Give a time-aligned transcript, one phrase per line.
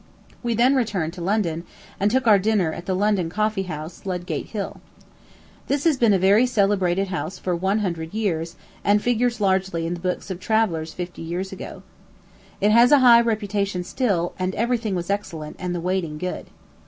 [0.41, 1.63] We then returned to London,
[1.99, 4.81] and took our dinner at the London Coffee House, Ludgate Hill.
[5.67, 9.93] This has been a very celebrated house for one hundred years, and figures largely in
[9.93, 11.83] the books of travellers fifty years ago.
[12.59, 16.47] It has a high reputation still, and every thing was excellent, and the waiting good.